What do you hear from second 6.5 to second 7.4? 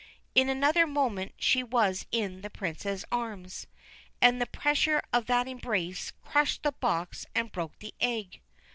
the box